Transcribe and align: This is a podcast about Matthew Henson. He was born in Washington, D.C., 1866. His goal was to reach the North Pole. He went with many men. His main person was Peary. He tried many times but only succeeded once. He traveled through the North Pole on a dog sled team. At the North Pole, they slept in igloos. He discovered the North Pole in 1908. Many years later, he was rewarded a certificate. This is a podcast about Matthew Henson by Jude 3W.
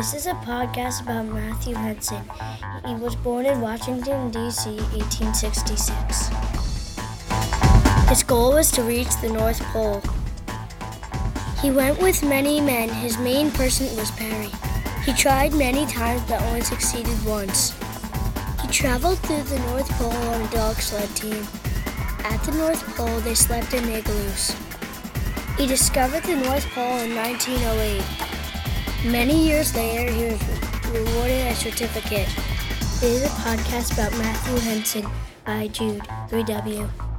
This 0.00 0.14
is 0.14 0.26
a 0.28 0.34
podcast 0.48 1.02
about 1.02 1.26
Matthew 1.26 1.74
Henson. 1.74 2.22
He 2.86 2.94
was 2.94 3.14
born 3.14 3.44
in 3.44 3.60
Washington, 3.60 4.30
D.C., 4.30 4.70
1866. 4.96 6.28
His 8.08 8.22
goal 8.22 8.54
was 8.54 8.70
to 8.70 8.82
reach 8.82 9.14
the 9.20 9.28
North 9.28 9.60
Pole. 9.74 10.00
He 11.60 11.70
went 11.70 12.00
with 12.00 12.22
many 12.22 12.62
men. 12.62 12.88
His 12.88 13.18
main 13.18 13.50
person 13.50 13.94
was 13.94 14.10
Peary. 14.12 14.48
He 15.04 15.12
tried 15.12 15.52
many 15.52 15.84
times 15.84 16.22
but 16.26 16.40
only 16.44 16.62
succeeded 16.62 17.22
once. 17.26 17.74
He 18.62 18.68
traveled 18.68 19.18
through 19.18 19.42
the 19.42 19.58
North 19.68 19.90
Pole 19.98 20.16
on 20.32 20.40
a 20.40 20.48
dog 20.50 20.76
sled 20.76 21.14
team. 21.14 21.46
At 22.24 22.42
the 22.44 22.52
North 22.52 22.82
Pole, 22.96 23.20
they 23.20 23.34
slept 23.34 23.74
in 23.74 23.86
igloos. 23.90 24.56
He 25.58 25.66
discovered 25.66 26.22
the 26.22 26.36
North 26.36 26.64
Pole 26.70 27.00
in 27.00 27.14
1908. 27.14 28.39
Many 29.04 29.48
years 29.48 29.74
later, 29.74 30.12
he 30.12 30.24
was 30.24 30.40
rewarded 30.90 31.46
a 31.46 31.54
certificate. 31.54 32.28
This 33.00 33.02
is 33.02 33.24
a 33.24 33.28
podcast 33.28 33.94
about 33.94 34.12
Matthew 34.18 34.58
Henson 34.58 35.06
by 35.46 35.68
Jude 35.68 36.02
3W. 36.28 37.09